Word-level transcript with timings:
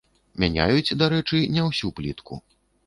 Мяняюць, 0.43 0.95
дарэчы, 1.03 1.43
не 1.59 1.69
ўсю 1.71 1.95
плітку. 1.99 2.45